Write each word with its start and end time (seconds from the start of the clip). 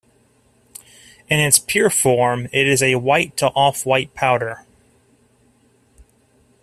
In 1.29 1.39
its 1.39 1.59
pure 1.59 1.91
form, 1.91 2.47
it 2.51 2.65
is 2.65 2.81
a 2.81 2.95
white 2.95 3.37
to 3.37 3.49
off-white 3.49 4.15
powder. 4.15 4.65